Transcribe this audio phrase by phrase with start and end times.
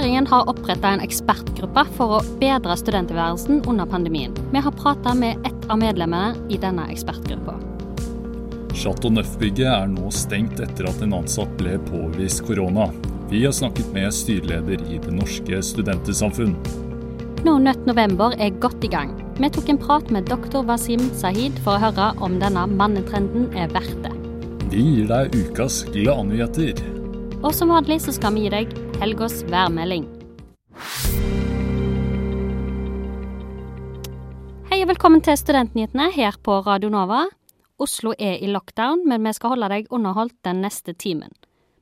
[0.00, 4.32] Regjeringen har oppretta en ekspertgruppe for å bedre studenttilværelsen under pandemien.
[4.48, 7.58] Vi har prata med ett av medlemmene i denne ekspertgruppa.
[8.72, 12.88] Chateau Neuf-bygget er nå stengt etter at en ansatt ble påvist korona.
[13.28, 16.56] Vi har snakket med styreleder i Det norske studentersamfunn.
[17.44, 19.12] Nå Nødt november er godt i gang.
[19.36, 23.68] Vi tok en prat med doktor Wasim Sahid for å høre om denne mannetrenden er
[23.76, 24.16] verdt det.
[24.72, 26.86] Vi gir deg ukas gladnyheter.
[27.42, 30.04] Og som vanlig så skal vi gi deg helgas værmelding.
[34.68, 37.22] Hei og velkommen til Studentnyhetene her på Radio Nova.
[37.80, 41.32] Oslo er i lockdown, men vi skal holde deg underholdt den neste timen.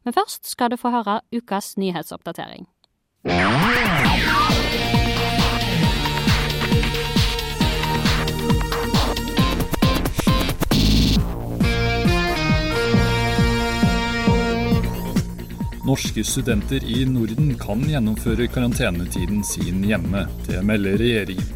[0.06, 2.68] Men først skal du få høre ukas nyhetsoppdatering.
[15.88, 20.26] Norske studenter i Norden kan gjennomføre karantenetiden sin hjemme.
[20.44, 21.46] Det melder regjeringen.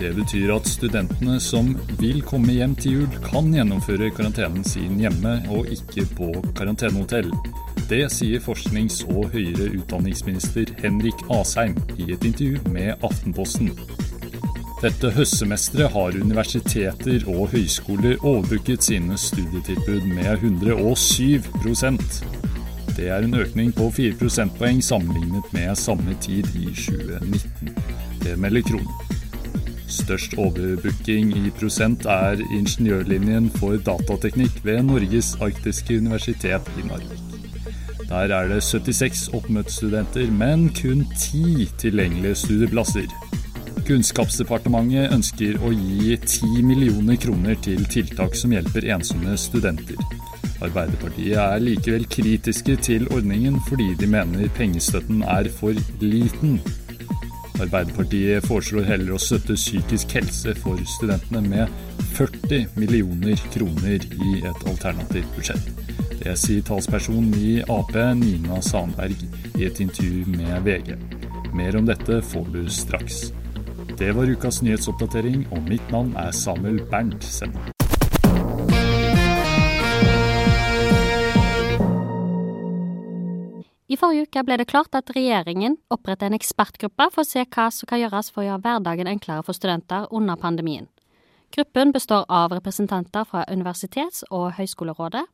[0.00, 1.68] Det betyr at studentene som
[2.00, 7.30] vil komme hjem til jul, kan gjennomføre karantenen sin hjemme og ikke på karantenehotell.
[7.86, 13.70] Det sier forsknings- og høyere utdanningsminister Henrik Asheim i et intervju med Aftenposten.
[14.82, 22.47] Dette høstsemesteret har universiteter og høyskoler overbooket sine studietilbud med 107
[22.98, 27.70] Det er en økning på 4 prosentpoeng sammenlignet med samme tid i 2019.
[28.24, 29.14] Det melder Kronen.
[29.88, 37.22] Størst overbooking i prosent er ingeniørlinjen for datateknikk ved Norges arktiske universitet i Narvik.
[38.08, 43.06] Der er det 76 oppmøtestudenter, men kun 10 tilgjengelige studieplasser.
[43.86, 50.17] Kunnskapsdepartementet ønsker å gi 10 millioner kroner til tiltak som hjelper ensomme studenter.
[50.64, 56.58] Arbeiderpartiet er likevel kritiske til ordningen fordi de mener pengestøtten er for liten.
[57.58, 61.78] Arbeiderpartiet foreslår heller å støtte psykisk helse for studentene med
[62.18, 65.70] 40 millioner kroner i et alternativt budsjett.
[66.18, 69.18] Det sier talsperson i Ap, Nina Sandberg,
[69.54, 70.94] i et intervju med VG.
[71.54, 73.28] Mer om dette får du straks.
[73.98, 77.54] Det var ukas nyhetsoppdatering, og mitt navn er Samuel Berntsen.
[77.54, 77.77] I
[83.98, 87.90] forrige uke ble det klart at regjeringen oppretter en ekspertgruppe for å se hva som
[87.90, 90.86] kan gjøres for å gjøre hverdagen enklere for studenter under pandemien.
[91.54, 95.24] Gruppen består av representanter fra Universitets- og høyskolerådet,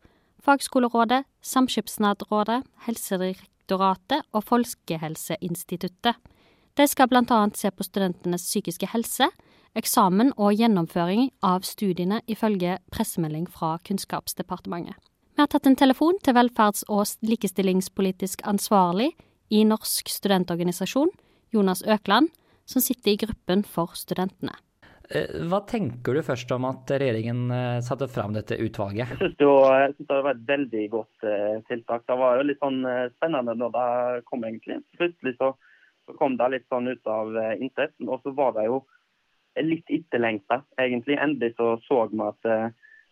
[0.44, 6.20] Fagskolerådet, Samskipnadsrådet, Helsedirektoratet og Folkehelseinstituttet.
[6.76, 9.30] De skal annet se på studentenes psykiske helse,
[9.74, 14.94] eksamen og gjennomføring av studiene, ifølge pressemelding fra Kunnskapsdepartementet.
[15.34, 19.08] Vi har tatt en telefon til velferds- og likestillingspolitisk ansvarlig
[19.50, 21.10] i Norsk studentorganisasjon,
[21.50, 22.28] Jonas Økland,
[22.70, 24.54] som sitter i gruppen for studentene.
[25.50, 27.50] Hva tenker du først om at regjeringen
[27.82, 29.10] satte fram dette utvalget?
[29.10, 31.26] Jeg syns det, jeg synes det var et veldig godt
[31.66, 32.06] tiltak.
[32.06, 32.80] Det var jo litt sånn
[33.16, 33.90] spennende når det
[34.30, 34.78] kom, egentlig.
[34.94, 35.50] Plutselig så,
[36.06, 38.84] så kom det litt sånn ut av interessen, Og så var det jo
[39.66, 41.18] litt etterlengta, egentlig.
[41.18, 42.50] Endelig så så vi at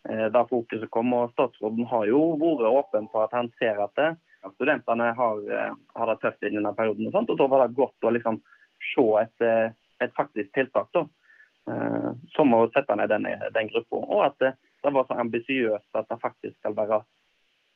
[0.03, 1.13] da fokuset kom.
[1.15, 4.09] Og statsråden har jo vært åpen på at han ser at det
[4.57, 5.43] studentene har,
[5.95, 7.07] har det tøft i denne perioden.
[7.07, 8.41] Og, sånt, og da var det godt å liksom
[8.91, 9.45] se et,
[10.03, 10.89] et faktisk tiltak.
[10.93, 11.05] da.
[12.35, 14.01] Som å sette ned den, den gruppa.
[14.03, 14.51] Og at det,
[14.83, 16.99] det var så ambisiøst at det faktisk skal være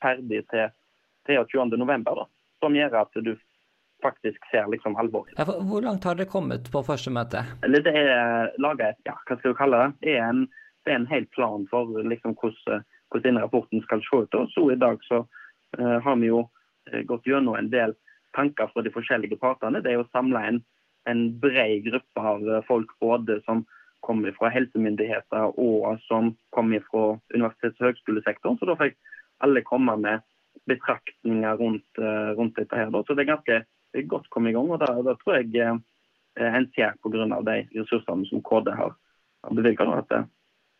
[0.04, 0.68] ferdig til
[1.28, 2.26] 23.11.
[2.60, 3.32] Som gjør at du
[4.02, 5.34] faktisk ser liksom alvoret.
[5.38, 7.42] Ja, hvor langt har dere kommet på første møte?
[7.64, 9.90] Det er laget et, ja, hva skal du kalle det?
[10.04, 10.44] Det er en
[10.84, 14.34] det er en hel plan for liksom, hvordan, hvordan denne rapporten skal se ut.
[14.34, 15.22] Og så I dag så
[15.78, 17.94] uh, har vi jo uh, gått gjennom en del
[18.36, 19.82] tanker fra de forskjellige partene.
[19.84, 20.62] Det er å samle en,
[21.10, 23.66] en bred gruppe av uh, folk både som
[24.06, 28.58] kommer fra helsemyndigheter og som kommer fra universitets- og høgskolesektoren.
[28.60, 28.94] Så da fikk
[29.42, 30.22] alle komme med
[30.70, 31.98] betraktninger rundt,
[32.38, 32.92] rundt dette her.
[33.06, 33.58] Så det er ganske
[34.10, 34.70] godt kommet i gang.
[34.70, 35.80] og da tror jeg
[36.38, 37.40] en ser pga.
[37.42, 38.94] de ressursene som KD har
[39.50, 39.80] bevilget.
[39.80, 40.28] At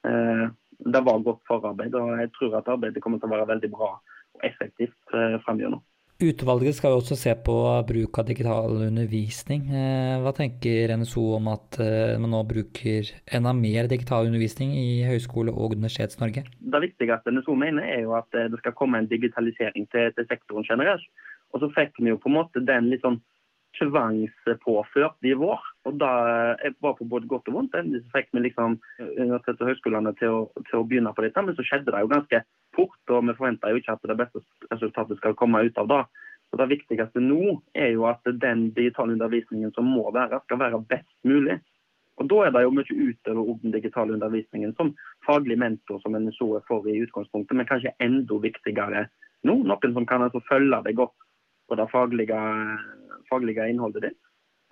[0.08, 0.48] det,
[0.94, 1.94] det var godt forarbeid.
[1.94, 4.98] og Jeg tror at arbeidet kommer til å være veldig bra og effektivt
[5.44, 5.84] fremover nå.
[6.18, 7.54] Utvalget skal jo også se på
[7.86, 9.68] bruk av digital undervisning.
[9.70, 13.06] Eh, hva tenker NSO om at eh, man nå bruker
[13.38, 16.42] enda mer digital undervisning i høyskole- og Universitets-Norge?
[16.58, 20.66] Det viktigste NSO mener er jo at det skal komme en digitalisering til, til sektoren
[20.66, 21.06] generelt.
[21.54, 23.20] Og så fikk vi jo på en måte den litt sånn
[23.76, 25.60] tvangspåført i vår.
[25.88, 26.12] Og da
[26.82, 27.76] var på både godt og vondt.
[27.78, 31.56] Endelig fikk vi liksom universitet og høyskolene til å, til å begynne på dette, men
[31.56, 32.42] så skjedde det jo ganske
[32.76, 33.00] fort.
[33.12, 36.02] Og vi forventer jo ikke at det beste resultatet skal komme ut av det.
[36.50, 40.84] Så Det viktigste nå er jo at den digitale undervisningen som må være, skal være
[40.88, 41.58] best mulig.
[42.18, 44.94] Og Da er det jo mye utover den digitale undervisningen som
[45.26, 49.06] faglig mentor som NSO er for i utgangspunktet, men kanskje enda viktigere
[49.46, 49.54] nå.
[49.62, 51.14] Noen som kan altså følge deg godt
[51.68, 52.40] på det faglige,
[53.30, 54.20] faglige innholdet ditt.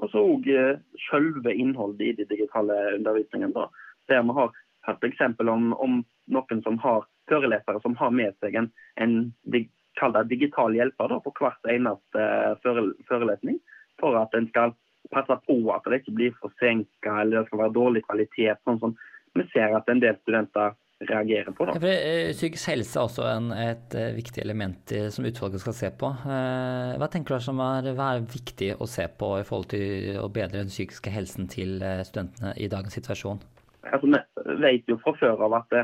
[0.03, 3.53] Og så òg eh, selve innholdet i den digitale undervisningen.
[3.56, 3.69] da.
[4.08, 4.53] Der vi har
[4.87, 8.69] hørt eksempel om, om noen som har forelesere som har med seg en,
[9.03, 13.61] en digital hjelper da, på hvert eneste eh, forelesning,
[14.00, 14.76] for at en skal
[15.12, 18.59] passe på at det ikke blir forsinka eller det skal være dårlig kvalitet.
[18.64, 18.97] sånn som
[19.37, 21.67] vi ser at en del studenter reagerer på.
[21.69, 21.75] Da.
[21.91, 26.13] Eh, psykisk helse er også en, et eh, viktig element som utvalget skal se på.
[26.25, 30.63] Hva tenker du som er, er, viktig å se på i forhold til å bedre
[30.63, 31.79] den psykiske helsen til
[32.09, 33.45] studentene i dagens situasjon?
[33.87, 35.77] Altså, vi vet jo fra før av at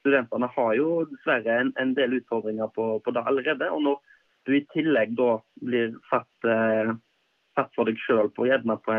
[0.00, 3.70] studentene har jo dessverre en, en del utfordringer på, på, det allerede.
[3.74, 4.00] Og når
[4.46, 6.92] du i tillegg da blir satt, eh,
[7.58, 8.48] satt for deg sjøl på,
[8.86, 8.98] på,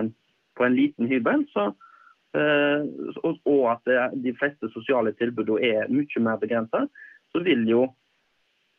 [0.57, 1.88] på en liten hybel, så, eh,
[2.37, 6.83] og, og, at de fleste sosiale tilbudene er mye mer begrensa,
[7.31, 7.87] så vil jo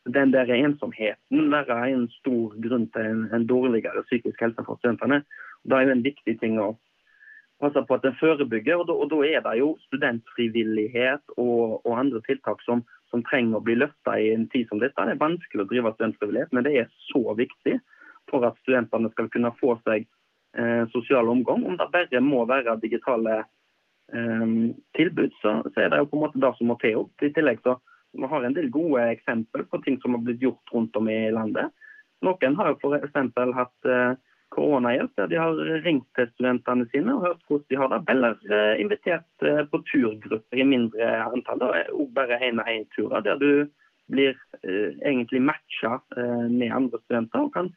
[0.05, 5.21] den der ensomheten være en stor grunn til en, en dårligere psykisk helse for studentene.
[5.63, 6.71] Det er jo en viktig ting å
[7.61, 8.81] passe på at den forebygger.
[8.81, 13.65] Og og da er det jo studentfrivillighet og, og andre tiltak som, som, trenger å
[13.65, 14.97] bli løfta i en tid som dette.
[14.97, 17.77] Det er vanskelig å drive studentfrivillighet, men det er så viktig
[18.31, 20.09] for at studentene skal kunne få seg eh,
[20.91, 21.61] sosial omgang.
[21.63, 23.37] Om det bare må være digitale
[24.13, 24.47] eh,
[24.97, 26.97] tilbud, så, så, er det jo på en måte det som må til.
[27.05, 27.23] opp.
[27.23, 27.77] I tillegg så
[28.13, 31.21] vi har en del gode eksempler på ting som har blitt gjort rundt om i
[31.31, 31.71] landet.
[32.21, 33.15] Noen har jo f.eks.
[33.55, 34.17] hatt eh,
[34.51, 38.01] koronahjelp, der de har ringt til studentene sine og hørt hvordan de har det.
[38.13, 41.63] Eller eh, invitert eh, på turgrupper i mindre antall,
[41.95, 43.69] og bare én-og-én-turer, Der du
[44.11, 45.99] blir eh, egentlig matcha
[46.49, 47.71] med andre studenter og kan,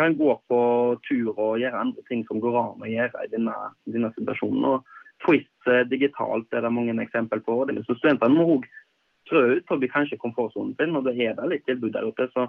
[0.00, 0.60] kan, gå på
[1.06, 3.54] tur og gjøre andre ting som går an å gjøre i denne,
[3.86, 4.64] denne situasjonen.
[4.72, 7.62] Og twist digitalt er det mange eksempler på.
[7.68, 8.68] Det så Studentene må òg
[9.30, 12.28] trå ut forbi kanskje komfortsonen sin, og det er det litt tilbud der ute.
[12.34, 12.48] så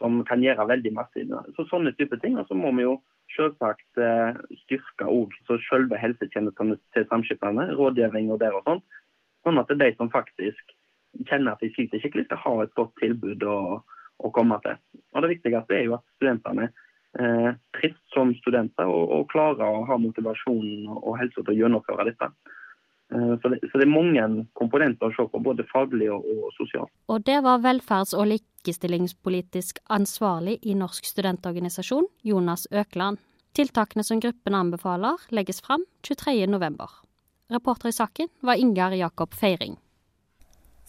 [0.00, 1.24] som kan gjøre veldig masse.
[1.56, 2.38] Så Sånne type ting.
[2.40, 2.96] Og så må vi jo
[3.36, 5.34] selvsagt eh, styrke òg
[5.68, 8.84] selve helsetjenestene til samskipnadene, og der og sånt.
[9.44, 10.74] Sånn at det er de som faktisk
[11.28, 13.80] kjenner at de sliter skikkelig, skal ha et godt tilbud å,
[14.20, 14.78] å komme til.
[15.14, 16.68] Og Det viktigste er jo at studentene
[17.18, 22.08] eh, trives som studenter og, og, klarer å ha motivasjon og helse til å gjennomføre
[22.10, 22.30] dette.
[23.14, 26.54] Eh, så det, så det, er mange komponenter å se på, både faglig og, og
[26.58, 26.92] sosialt.
[27.10, 33.22] Og det var velferds- og likestillingspolitisk ansvarlig i Norsk studentorganisasjon, Jonas Økland.
[33.56, 36.86] Tiltakene som gruppen anbefaler, legges fram 23.11.
[37.50, 39.74] Reporter i saken var Ingar Jakob Feiring.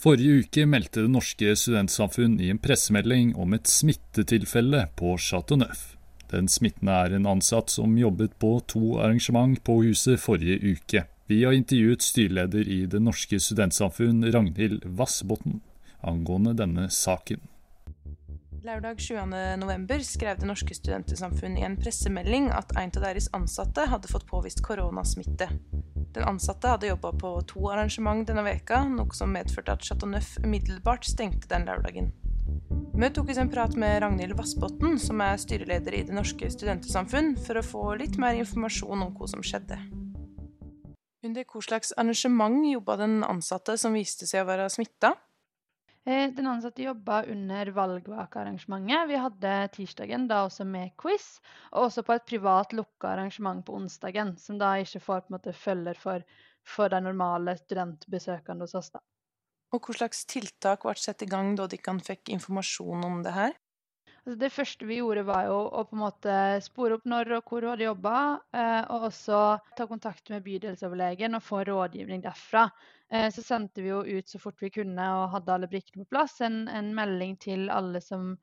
[0.02, 5.92] Forrige uke meldte Det Norske Studentsamfunn i en pressemelding om et smittetilfelle på Chateau Neuf.
[6.32, 11.04] Den smittende er en ansatt som jobbet på to arrangement på huset forrige uke.
[11.30, 15.60] Vi har intervjuet styreleder i Det norske studentsamfunn, Ragnhild Vassbotn,
[16.02, 17.46] angående denne saken.
[18.66, 24.10] Lørdag 20.11 skrev Det norske studentsamfunn i en pressemelding at en av deres ansatte hadde
[24.10, 25.52] fått påvist koronasmitte.
[26.12, 30.34] Den ansatte hadde jobba på to arrangement denne veka, noe som medførte at Chateau Neuf
[30.44, 32.12] umiddelbart stengte den lørdagen.
[32.92, 37.38] Vi tok oss en prat med Ragnhild Vassbotn, som er styreleder i Det norske studentersamfunn,
[37.40, 39.80] for å få litt mer informasjon om hva som skjedde.
[41.24, 45.16] Under hva slags arrangement jobba den ansatte som viste seg å være smitta?
[46.06, 49.10] Eh, den ansatte jobba under valgvakearrangementet.
[49.10, 51.36] Vi hadde tirsdagen da også med quiz,
[51.72, 56.00] og også på et privat lukka arrangement på onsdagen, som da ikke får måte følger
[56.02, 56.26] for,
[56.66, 58.90] for de normale studentbesøkende hos oss.
[58.96, 59.04] da.
[59.72, 63.54] Og hva slags tiltak ble satt i gang da dere fikk informasjon om det her?
[64.22, 67.48] Altså det første vi gjorde, var jo å på en måte spore opp når og
[67.50, 68.18] hvor hun hadde jobba,
[68.54, 69.40] eh, og også
[69.80, 72.68] ta kontakt med bydelsoverlegen og få rådgivning derfra.
[73.10, 76.14] Eh, så sendte vi jo ut så fort vi kunne og hadde alle brikkene på
[76.14, 78.36] plass, en, en melding til alle som,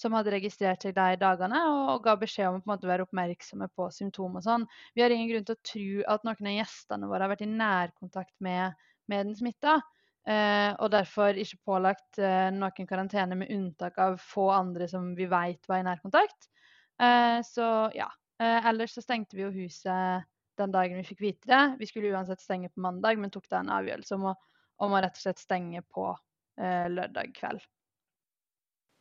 [0.00, 2.72] som, hadde registrert seg der i dagene, og, og, ga beskjed om å på en
[2.78, 4.66] måte være oppmerksomme på symptomer og sånn.
[4.96, 7.52] Vi har ingen grunn til å tro at noen av gjestene våre har vært i
[7.52, 8.80] nærkontakt med,
[9.12, 9.76] med den smitta.
[10.28, 15.28] Eh, og derfor ikke pålagt eh, noen karantene, med unntak av få andre som vi
[15.30, 16.50] vet var i nærkontakt.
[17.00, 18.10] Eh, så ja.
[18.38, 20.26] Ellers så stengte vi jo huset
[20.60, 21.62] den dagen vi fikk vite det.
[21.80, 24.34] Vi skulle uansett stenge på mandag, men tok da en avgjørelse om å,
[24.86, 26.04] om å rett og slett stenge på
[26.94, 27.64] lørdag kveld.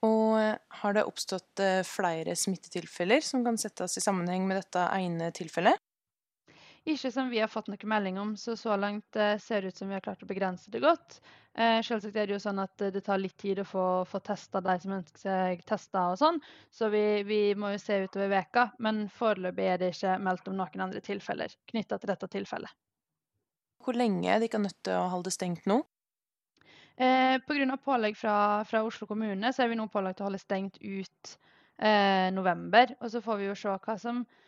[0.09, 0.39] Og
[0.79, 5.77] har det oppstått flere smittetilfeller som kan settes i sammenheng med dette ene tilfellet?
[6.87, 9.79] Ikke som vi har fått noen melding om, så så langt eh, ser det ut
[9.81, 11.17] som vi har klart å begrense det godt.
[11.51, 14.61] Eh, selvsagt er det jo sånn at det tar litt tid å få, få testa
[14.63, 16.39] de som ønsker seg testa og sånn,
[16.71, 18.69] så vi, vi, må jo se utover veka.
[18.79, 22.79] Men foreløpig er det ikke meldt om noen andre tilfeller knytta til dette tilfellet.
[23.83, 25.81] Hvor lenge er de ikke nødt til å holde det stengt nå?
[26.95, 27.77] Eh, Pga.
[27.83, 31.37] pålegg fra, fra, Oslo kommune så er vi nå pålagt å holde stengt ut
[31.83, 32.95] eh, november.
[33.01, 34.45] Og så får vi jo se hva som skjer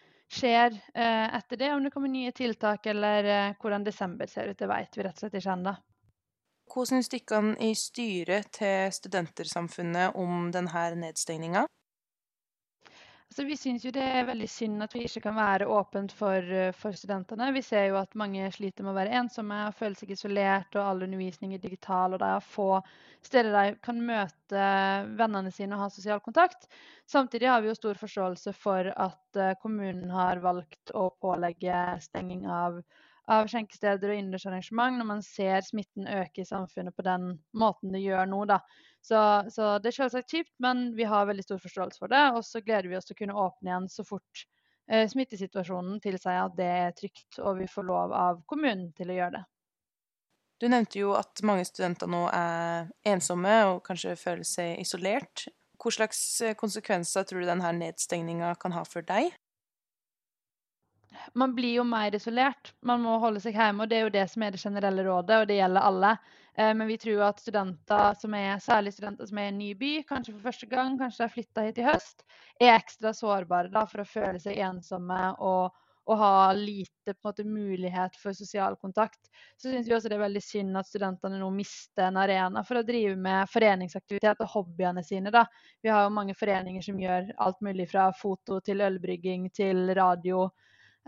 [0.93, 4.57] eh, etter det, om det kommer nye tiltak eller eh, hvordan desember ser ut.
[4.57, 5.75] Det vet vi rett og slett ikke ennå.
[6.69, 11.65] Hva syns dere i styret til Studentersamfunnet om denne nedstengninga?
[13.29, 16.41] Altså, vi syns jo det er veldig synd at vi ikke kan være åpent for,
[16.41, 17.51] eh, for, studentene.
[17.53, 20.81] Vi ser jo at mange sliter med å være ensomme og føle seg isolert, og
[20.81, 22.81] all undervisning er digital, og de har få
[23.21, 24.63] steder de kan møte
[25.19, 26.65] vennene sine og ha sosial kontakt.
[27.05, 32.48] Samtidig har vi jo stor forståelse for at uh, kommunen har valgt å pålegge stenging
[32.50, 32.81] av
[33.29, 38.01] av skjenkesteder og innendørsarrangement når man ser smitten øke i samfunnet på den måten det
[38.03, 38.43] gjør nå.
[38.50, 38.59] Da.
[39.05, 39.19] Så,
[39.53, 42.24] så det er selvsagt kjipt, men vi har veldig stor forståelse for det.
[42.36, 44.43] Og så gleder vi oss til å kunne åpne igjen så fort
[44.89, 49.19] eh, smittesituasjonen tilsier at det er trygt og vi får lov av kommunen til å
[49.21, 49.45] gjøre det.
[50.59, 55.45] Du nevnte jo at mange studenter nå er ensomme og kanskje føler seg isolert.
[55.79, 59.31] Hva slags eh, konsekvenser tror du denne nedstengninga kan ha for deg?
[61.33, 62.73] Man blir jo mer isolert.
[62.85, 65.41] Man må holde seg hjemme, og det er jo det som er det generelle rådet,
[65.41, 66.13] og det gjelder alle.
[66.59, 69.73] Eh, men vi tror at studenter som er, særlig studenter som er i en ny
[69.79, 72.25] by, kanskje for første gang, kanskje de har flytta hit i høst,
[72.59, 75.77] er ekstra sårbare da, for å føle seg ensomme og,
[76.09, 79.29] og ha lite måte, mulighet for sosial kontakt.
[79.55, 82.81] Så syns vi også det er veldig synd at studentene nå mister en arena for
[82.81, 85.31] å drive med foreningsaktivitet og hobbyene sine.
[85.31, 85.45] Da.
[85.79, 90.49] Vi har jo mange foreninger som gjør alt mulig fra foto til ølbrygging til radio.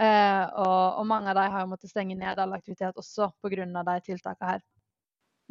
[0.01, 3.65] Eh, og, og, mange av de har jo måttet stenge ned all aktivitet også pga.
[3.69, 4.61] de tiltakene her.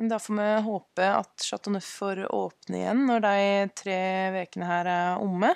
[0.00, 3.34] Men da får vi håpe at Chateau Neuf får åpne igjen når de
[3.82, 3.98] tre
[4.46, 5.52] ukene her er omme.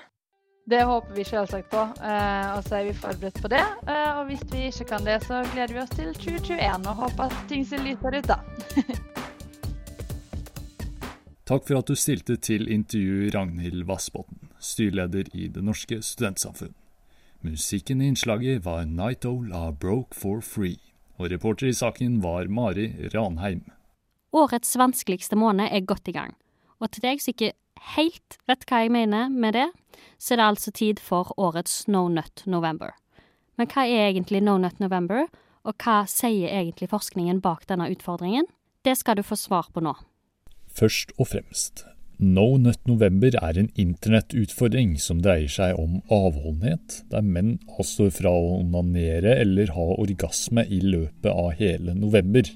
[0.68, 3.64] Det håper vi selvsagt på, eh, og så er vi forberedt på det.
[3.88, 7.24] Eh, og hvis vi ikke kan det, så gleder vi oss til 2021 og håper
[7.26, 8.38] at ting ser lysere ut da.
[11.50, 16.72] Takk for at du stilte til intervju, Ragnhild Vassbotn, styreleder i Det norske studentsamfunn.
[17.44, 20.78] Musikken i innslaget var Night Owl av Broke for Free,
[21.20, 23.66] og reporter i saken var Mari Ranheim.
[24.32, 26.32] Årets vanskeligste måned er godt i gang,
[26.80, 27.52] og til deg som ikke
[27.92, 29.66] helt vet hva jeg mener med det,
[30.16, 32.96] så er det altså tid for årets No Nut November.
[33.60, 35.28] Men hva er egentlig No Nut November,
[35.68, 38.48] og hva sier egentlig forskningen bak denne utfordringen?
[38.88, 39.92] Det skal du få svar på nå.
[40.72, 41.84] Først og fremst,
[42.22, 48.30] No Nut November er en internettutfordring som dreier seg om avholdenhet, der menn avstår fra
[48.30, 52.46] å onanere eller ha orgasme i løpet av hele november.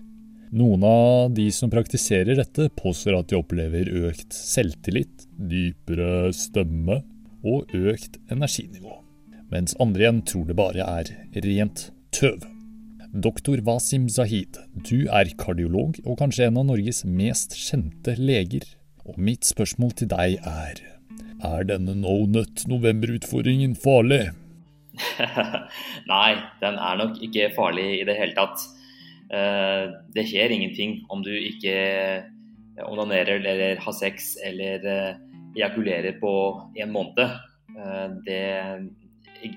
[0.54, 7.02] Noen av de som praktiserer dette, påstår at de opplever økt selvtillit, dypere stemme
[7.42, 8.94] og økt energinivå,
[9.52, 11.12] mens andre igjen tror det bare er
[11.44, 12.46] rent tøv.
[13.08, 18.77] Doktor Wasim Zahid, du er kardiolog og kanskje en av Norges mest kjente leger.
[19.08, 20.84] Og mitt spørsmål til deg er
[21.44, 24.32] er denne no nut november-utfordringen farlig?
[26.12, 28.64] Nei, den er nok ikke farlig i det hele tatt.
[29.30, 29.84] Eh,
[30.14, 31.76] det skjer ingenting om du ikke
[32.88, 35.18] onanerer eller har sex eller eh,
[35.56, 36.32] ejakulerer på
[36.82, 37.36] en måned.
[37.78, 38.86] Eh, det er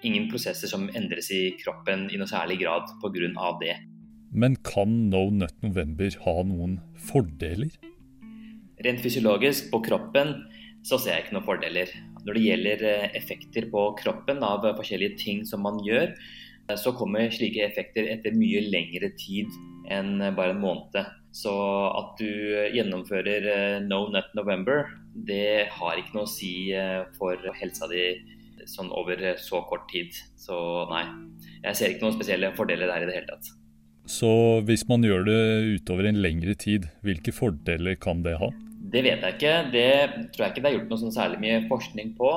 [0.06, 3.58] ingen prosesser som endres i kroppen i noe særlig grad pga.
[3.62, 3.78] det.
[4.32, 7.74] Men kan No Nut November ha noen fordeler?
[8.82, 10.36] Rent fysiologisk på kroppen
[10.88, 11.92] så ser jeg ikke noen fordeler.
[12.26, 16.94] Når det gjelder eh, effekter på kroppen av forskjellige ting som man gjør, eh, så
[16.98, 19.52] kommer slike effekter etter mye lengre tid
[19.92, 20.98] enn bare en måned.
[21.36, 21.54] Så
[21.96, 22.32] at du
[22.74, 26.72] gjennomfører eh, No Nut November, det har ikke noe å si
[27.18, 28.06] for helsa di
[28.70, 30.16] sånn over så kort tid.
[30.40, 30.56] Så
[30.90, 31.04] nei,
[31.66, 33.54] jeg ser ikke noen spesielle fordeler der i det hele tatt.
[34.10, 34.32] Så
[34.66, 35.42] hvis man gjør det
[35.78, 38.50] utover en lengre tid, hvilke fordeler kan det ha?
[38.92, 39.54] Det vet jeg ikke.
[39.72, 39.92] Det
[40.34, 42.32] tror jeg ikke det er gjort noe sånn særlig mye forskning på.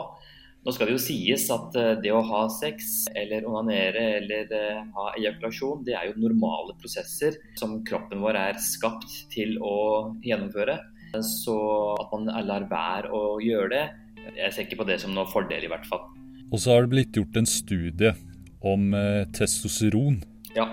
[0.65, 4.79] Nå skal det jo sies at eh, det å ha sex eller onanere eller eh,
[4.97, 9.75] ha ejakulasjon, det er jo normale prosesser som kroppen vår er skapt til å
[10.25, 10.79] gjennomføre.
[11.21, 11.55] Så
[12.01, 13.83] at man lar være å gjøre det,
[14.39, 16.09] jeg ser ikke på det som noen fordel i hvert fall.
[16.49, 18.15] Og så har det blitt gjort en studie
[18.65, 20.23] om eh, testosteron.
[20.57, 20.65] Ja,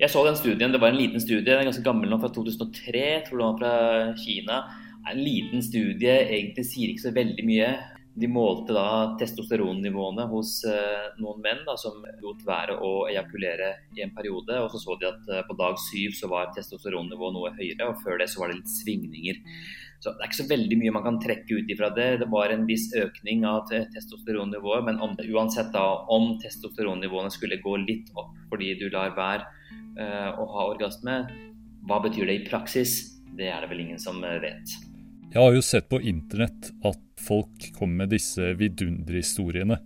[0.00, 2.30] jeg så den studien, det var en liten studie, den er ganske gammel nå, fra
[2.32, 2.94] 2003.
[2.94, 4.60] Jeg tror den var fra Kina.
[5.08, 7.70] En liten studie, egentlig sier ikke så veldig mye.
[8.20, 14.02] De målte da testosteronnivåene hos uh, noen menn da, som lot være å ejakulere i
[14.04, 14.58] en periode.
[14.60, 18.02] og Så så de at uh, på dag syv så var testosteronnivået noe høyere, og
[18.04, 19.40] før det så var det litt svingninger.
[20.00, 22.08] Så Det er ikke så veldig mye man kan trekke ut ifra det.
[22.22, 27.78] Det var en viss økning av testosteronnivået, men om uansett da, om testosteronnivåene skulle gå
[27.86, 29.46] litt opp fordi du lar være
[29.96, 31.22] uh, å ha orgasme,
[31.88, 32.98] hva betyr det i praksis?
[33.38, 34.89] Det er det vel ingen som vet.
[35.30, 39.76] Jeg har jo sett på internett at folk kommer med disse vidunderhistoriene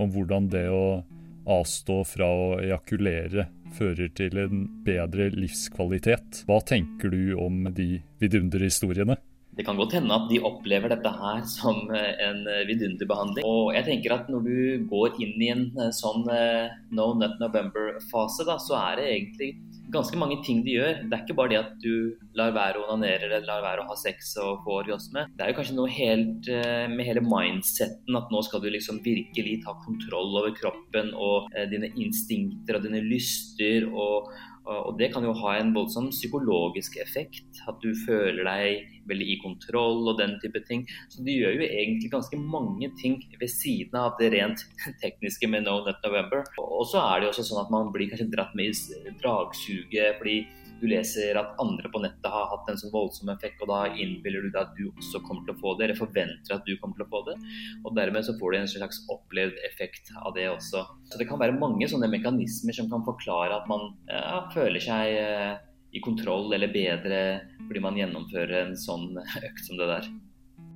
[0.00, 1.02] om hvordan det å
[1.44, 3.44] avstå fra å ejakulere
[3.76, 6.46] fører til en bedre livskvalitet.
[6.48, 9.18] Hva tenker du om de vidunderhistoriene?
[9.54, 13.46] Det kan godt hende at de opplever dette her som en vidunderbehandling.
[13.46, 18.46] Og jeg tenker at når du går inn i en sånn eh, No Nut November-fase,
[18.48, 19.54] da, så er det egentlig
[19.94, 21.02] ganske mange ting de gjør.
[21.04, 23.90] Det er ikke bare det at du lar være å onanere eller lar være å
[23.92, 25.26] ha sex og få orgasme.
[25.36, 26.48] Det er jo kanskje noe helt
[26.90, 31.92] med hele mindseten at nå skal du liksom virkelig ta kontroll over kroppen og dine
[31.92, 33.86] instinkter og dine lyster.
[33.92, 34.32] og
[34.64, 37.60] og det kan jo ha en voldsom psykologisk effekt.
[37.68, 40.86] At du føler deg veldig i kontroll og den type ting.
[41.12, 44.64] Så du gjør jo egentlig ganske mange ting ved siden av det rent
[45.04, 46.44] tekniske med No Nut November.
[46.64, 50.20] Og så er det jo også sånn at man blir kanskje dratt med i dragsuget
[50.20, 50.38] fordi
[50.80, 54.44] du leser at andre på nettet har hatt en sånn voldsom effekt, og da innbiller
[54.44, 56.98] du deg at du også kommer til å få det, eller forventer at du kommer
[56.98, 57.36] til å få det.
[57.84, 60.84] Og dermed så får du en slags opplevd effekt av det også.
[61.10, 65.14] Så det kan være mange sånne mekanismer som kan forklare at man ja, føler seg
[65.20, 65.54] eh,
[65.94, 67.20] i kontroll eller bedre
[67.68, 69.14] fordi man gjennomfører en sånn
[69.48, 70.10] økt som det der.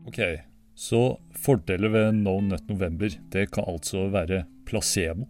[0.08, 0.20] Ok,
[0.78, 1.02] så
[1.36, 5.26] fordeler ved No Nut November, det kan altså være placebo?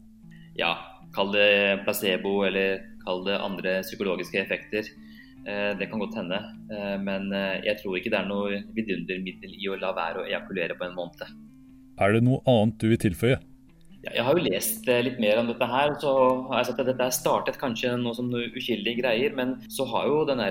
[0.58, 0.74] Ja,
[1.14, 1.48] kall det
[1.86, 4.92] placebo eller kall det andre psykologiske effekter.
[5.48, 6.38] Eh, det kan godt hende,
[6.74, 10.26] eh, men eh, jeg tror ikke det er noe vidundermiddel i å la være å
[10.28, 11.30] ejakulere på en måned.
[11.98, 13.38] Er det noe annet du vil tilføye?
[13.98, 15.92] Jeg har jo lest litt mer om dette her.
[15.98, 16.12] så
[16.48, 20.20] har jeg sett at Dette startet kanskje noe som uskyldige greier, men så har jo
[20.28, 20.42] den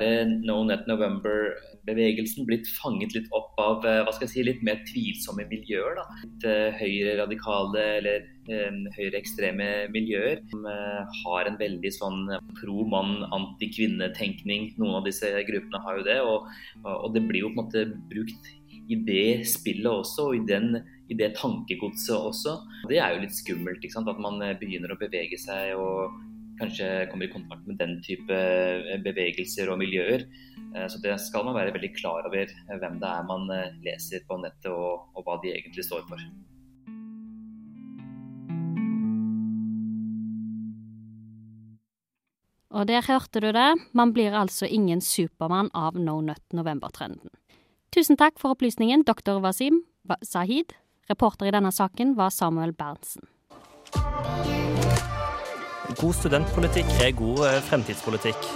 [0.44, 5.48] No Net November-bevegelsen blitt fanget litt opp av hva skal jeg si, litt mer tvilsomme
[5.48, 5.96] miljøer.
[5.96, 6.08] da.
[6.26, 6.50] Litt
[6.82, 12.28] høyre radikale eller høyreekstreme miljøer som eh, har en veldig sånn
[12.60, 14.74] pro mann, anti-kvinne-tenkning.
[14.80, 16.20] Noen av disse gruppene har jo det.
[16.24, 16.48] Og,
[16.84, 18.54] og, det blir jo på en måte brukt
[18.88, 22.58] i det spillet også, og i, den, i det tankegodset også.
[22.92, 24.12] Det er jo litt skummelt, ikke sant?
[24.12, 26.18] at man eh, begynner å bevege seg og
[26.58, 30.28] kanskje kommer i kontakt med den type eh, bevegelser og miljøer.
[30.92, 33.48] Så det skal man være veldig klar over hvem det er man
[33.82, 36.22] leser på nettet og, og hva de egentlig står for.
[42.78, 47.32] Og der hørte du det, man blir altså ingen Supermann av No Nut November-trenden.
[47.96, 49.82] Tusen takk for opplysningen, doktor Wasim
[50.22, 50.76] Sahid.
[51.08, 53.24] Reporter i denne saken var Samuel Berntsen.
[55.98, 58.50] God studentpolitikk er god eh, fremtidspolitikk.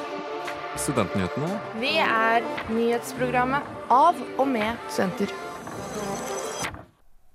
[0.79, 1.47] Studentnyhetene.
[1.79, 5.31] Vi er nyhetsprogrammet av og med studenter.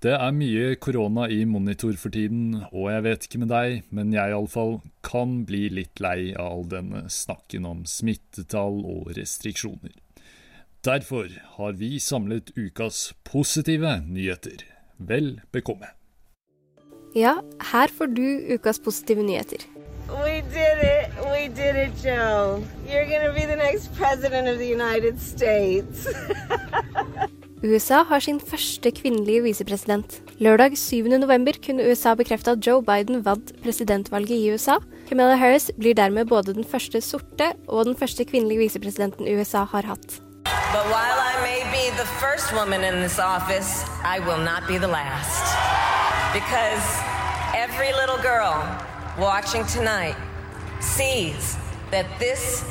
[0.04, 4.12] Det er mye korona i monitor for tiden, og jeg vet ikke med deg, men
[4.12, 9.96] jeg iallfall kan bli litt lei av all denne snakken om smittetall og restriksjoner.
[10.86, 14.75] Derfor har vi samlet ukas positive nyheter.
[14.98, 15.86] Vel bekomme.
[17.16, 17.38] Ja,
[17.72, 19.64] her får du ukas positive nyheter.
[20.08, 21.06] We did it!
[21.24, 22.62] We did it, Joe.
[22.86, 26.06] You're gonna be the next president of the United States.
[27.64, 30.22] USA har sin første kvinnelige visepresident.
[30.38, 34.76] Lørdag 7.11 kunne USA bekrefte at Joe Biden vant presidentvalget i USA.
[35.08, 39.88] Camilla Harris blir dermed både den første sorte og den første kvinnelige visepresidenten USA har
[39.88, 40.20] hatt.
[40.72, 44.78] But while I may be the first woman in this office, I will not be
[44.78, 45.44] the last.
[46.32, 46.86] Because
[47.54, 48.54] every little girl
[49.18, 50.16] watching tonight
[50.80, 51.56] sees
[51.90, 52.64] that this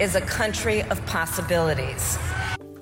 [0.00, 2.18] is a country of possibilities.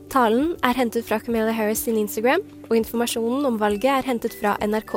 [0.09, 2.41] Talen er hentet fra Camilla Harris sin Instagram,
[2.71, 4.95] og informasjonen om valget er hentet fra NRK.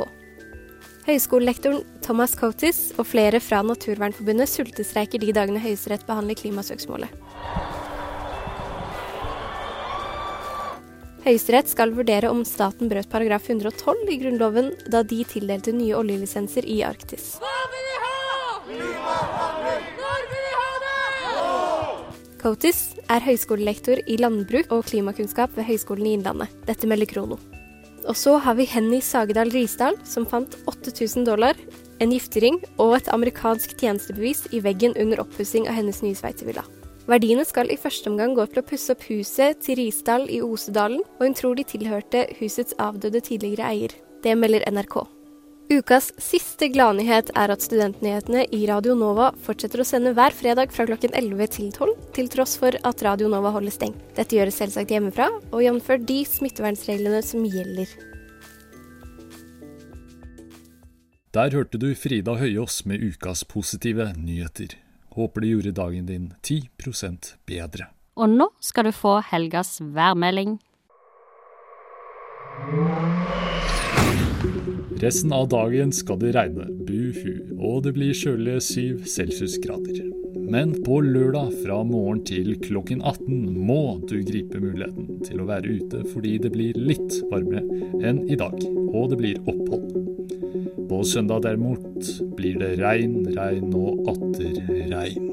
[1.02, 7.10] Høyskolelektoren Thomas Cotis og flere fra Naturvernforbundet sultestreiker de dagene Høyesterett behandler klimasøksmålet.
[11.22, 16.66] Høyesterett skal vurdere om staten brøt paragraf 112 i Grunnloven da de tildelte nye oljelisenser
[16.66, 17.36] i Arktis.
[22.42, 26.50] Cotis er høyskolelektor i landbruk og klimakunnskap ved Høgskolen i Innlandet.
[26.66, 27.38] Dette melder Krono.
[28.02, 31.54] Og så har vi Henny Sagedal Risdal, som fant 8000 dollar,
[32.02, 36.66] en giftering og et amerikansk tjenestebevis i veggen under oppussing av hennes nye sveitservilla.
[37.10, 41.02] Verdiene skal i første omgang gå til å pusse opp huset til Risdal i Osedalen,
[41.18, 43.96] og hun tror de tilhørte husets avdøde tidligere eier.
[44.22, 45.00] Det melder NRK.
[45.72, 50.84] Ukas siste gladnyhet er at Studentnyhetene i Radio Nova fortsetter å sende hver fredag fra
[50.86, 54.02] klokken 11 til 12, til tross for at Radio Nova holder stengt.
[54.18, 55.90] Dette gjøres selvsagt hjemmefra, og jf.
[56.06, 57.90] de smittevernreglene som gjelder.
[61.32, 64.76] Der hørte du Frida Høyås med ukas positive nyheter.
[65.12, 67.90] Håper det gjorde dagen din 10% bedre.
[68.16, 70.58] Og nå skal du få helgas værmelding.
[75.02, 80.04] Resten av dagen skal det regne, buhu, og det blir kjølige syv celsiusgrader.
[80.52, 85.78] Men på lørdag fra morgen til klokken 18 må du gripe muligheten til å være
[85.80, 88.58] ute fordi det blir litt varmere enn i dag,
[88.92, 90.11] og det blir opphold.
[90.92, 92.04] På søndag derimot
[92.36, 94.58] blir det regn, regn og atter
[94.90, 95.28] regn.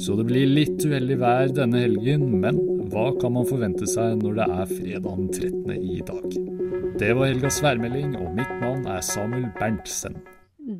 [0.00, 2.56] Så det blir litt uheldig vær denne helgen, men
[2.88, 5.74] hva kan man forvente seg når det er fredag den 13.
[5.76, 6.38] i dag?
[7.02, 10.16] Det var helgas værmelding, og mitt navn er Samuel Berntsen.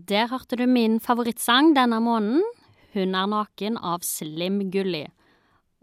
[0.08, 2.46] Der hørte du min favorittsang denne måneden.
[2.96, 5.02] Hun er naken av Slim Gulli.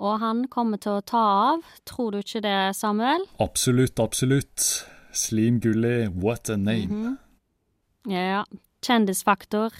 [0.01, 3.29] Og han kommer til å ta av, tror du ikke det, Samuel?
[3.37, 4.65] Absolutt, absolutt.
[5.13, 6.89] Slim Gulli, what a name.
[6.89, 7.15] Mm -hmm.
[8.09, 8.45] Ja,
[8.85, 9.73] kjendisfaktor.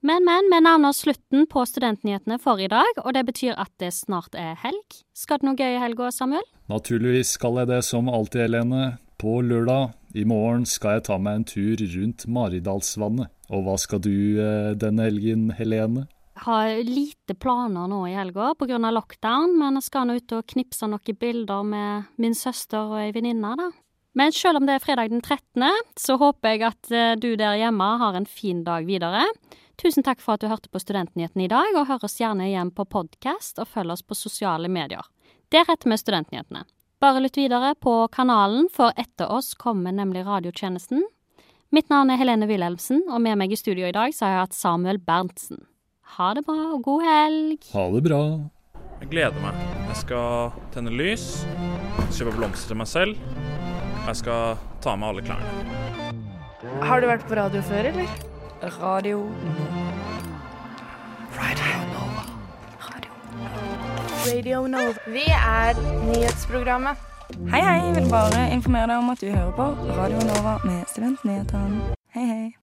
[0.00, 3.70] Men, men, vi nærmer oss slutten på Studentnyhetene for i dag, og det betyr at
[3.82, 4.96] det snart er helg.
[5.12, 6.46] Skal det noe gøy i helga, Samuel?
[6.72, 8.84] Naturligvis skal jeg det, som alltid, Helene.
[9.20, 13.28] På lørdag i morgen skal jeg ta meg en tur rundt Maridalsvannet.
[13.52, 16.06] Og hva skal du eh, denne helgen, Helene?
[16.40, 18.78] Har lite planer nå i helga pga.
[18.80, 23.12] lockdown, men jeg skal nå ut og knipse noen bilder med min søster og ei
[23.12, 23.68] venninne, da.
[24.18, 25.62] Men selv om det er fredag den 13.,
[25.98, 29.26] så håper jeg at eh, du der hjemme har en fin dag videre.
[29.80, 32.72] Tusen takk for at du hørte på Studentnyhetene i dag, og hør oss gjerne igjen
[32.74, 35.06] på podkast og følg oss på sosiale medier.
[35.54, 36.66] Der heter vi Studentnyhetene.
[37.00, 41.06] Bare lytt videre på kanalen, for etter oss kommer nemlig radiotjenesten.
[41.72, 44.42] Mitt navn er Helene Wilhelmsen, og med meg i studio i dag så har jeg
[44.42, 45.62] hatt Samuel Berntsen.
[46.18, 47.70] Ha det bra og god helg.
[47.72, 48.20] Ha det bra.
[49.00, 49.64] Jeg gleder meg.
[49.94, 51.46] Jeg skal tenne lys,
[52.18, 53.59] kjøpe blomster til meg selv.
[54.06, 55.46] Jeg skal ta med alle klærne.
[56.82, 58.08] Har du vært på radio før, eller?
[58.80, 59.20] Radio
[61.40, 62.24] Radio Nova.
[64.26, 64.94] Radio Nova.
[65.06, 66.96] Vi er nyhetsprogrammet.
[67.50, 67.76] Hei, hei.
[67.86, 71.94] Jeg vil bare informere deg om at du hører på Radio Nova med Studentnyhetene.
[72.14, 72.50] Hei, hei.